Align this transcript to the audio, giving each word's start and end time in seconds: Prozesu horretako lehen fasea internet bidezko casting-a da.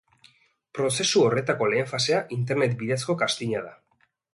Prozesu 0.77 1.21
horretako 1.27 1.69
lehen 1.75 1.93
fasea 1.95 2.25
internet 2.41 2.77
bidezko 2.85 3.21
casting-a 3.23 3.67
da. 3.69 3.77